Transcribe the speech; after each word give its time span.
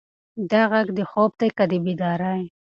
دا 0.51 0.61
غږ 0.71 0.87
د 0.97 0.99
خوب 1.09 1.31
دی 1.39 1.49
که 1.57 1.63
د 1.69 1.71
بیدارۍ؟ 1.85 2.43